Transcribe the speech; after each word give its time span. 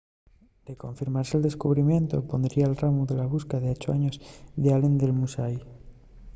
de 0.67 0.73
confirmase 0.83 1.31
el 1.37 1.43
descubrimientu 1.47 2.15
pondría'l 2.31 2.77
ramu 2.81 3.01
a 3.11 3.15
la 3.19 3.31
busca 3.33 3.57
d'ocho 3.63 3.89
años 3.97 4.15
d'allen 4.63 4.93
del 5.01 5.17
musashi 5.19 5.61